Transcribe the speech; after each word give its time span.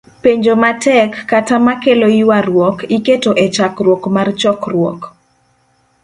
Penjo 0.23 0.53
ma 0.61 0.71
tek, 0.83 1.11
kata 1.31 1.55
ma 1.65 1.73
kelo 1.83 2.07
ywaruok, 2.21 2.77
iketo 2.97 3.31
e 3.45 3.45
chakruok 3.55 4.03
mar 4.15 4.27
chokruok 4.41 5.01